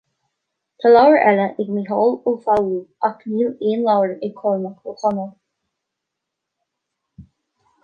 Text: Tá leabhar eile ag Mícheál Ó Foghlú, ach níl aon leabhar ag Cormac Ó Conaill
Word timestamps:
Tá 0.83 0.87
leabhar 0.93 1.19
eile 1.31 1.43
ag 1.63 1.67
Mícheál 1.75 2.15
Ó 2.31 2.33
Foghlú, 2.45 2.79
ach 3.09 3.21
níl 3.35 3.51
aon 3.51 3.85
leabhar 3.89 4.15
ag 4.29 4.35
Cormac 4.41 4.91
Ó 4.91 4.97
Conaill 5.05 5.31